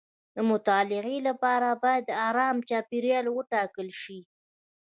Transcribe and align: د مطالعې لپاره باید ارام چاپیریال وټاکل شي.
د 0.35 0.37
مطالعې 0.49 1.17
لپاره 1.27 1.67
باید 1.83 2.05
ارام 2.29 2.57
چاپیریال 2.69 3.25
وټاکل 3.31 3.87
شي. 4.01 4.19